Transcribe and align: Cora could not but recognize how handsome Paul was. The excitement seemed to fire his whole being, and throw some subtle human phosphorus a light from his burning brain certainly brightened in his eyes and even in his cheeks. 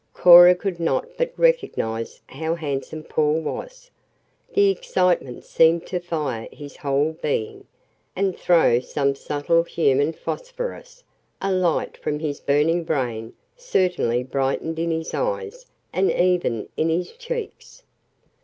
Cora 0.15 0.55
could 0.55 0.79
not 0.79 1.07
but 1.15 1.31
recognize 1.37 2.21
how 2.25 2.55
handsome 2.55 3.03
Paul 3.03 3.39
was. 3.39 3.91
The 4.55 4.71
excitement 4.71 5.43
seemed 5.45 5.85
to 5.85 5.99
fire 5.99 6.47
his 6.51 6.77
whole 6.77 7.11
being, 7.21 7.67
and 8.15 8.35
throw 8.35 8.79
some 8.79 9.13
subtle 9.13 9.61
human 9.61 10.13
phosphorus 10.13 11.03
a 11.39 11.51
light 11.51 11.97
from 11.97 12.17
his 12.17 12.39
burning 12.39 12.83
brain 12.83 13.33
certainly 13.55 14.23
brightened 14.23 14.79
in 14.79 14.89
his 14.89 15.13
eyes 15.13 15.67
and 15.93 16.11
even 16.11 16.67
in 16.75 16.89
his 16.89 17.11
cheeks. 17.11 17.83